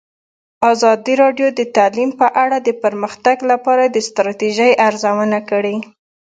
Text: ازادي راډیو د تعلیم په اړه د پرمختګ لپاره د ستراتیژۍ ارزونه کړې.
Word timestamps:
ازادي 0.71 1.13
راډیو 1.23 1.47
د 1.59 1.61
تعلیم 1.75 2.09
په 2.21 2.27
اړه 2.43 2.57
د 2.61 2.69
پرمختګ 2.83 3.37
لپاره 3.51 3.83
د 3.87 3.97
ستراتیژۍ 4.07 4.71
ارزونه 4.87 5.39
کړې. 5.49 5.75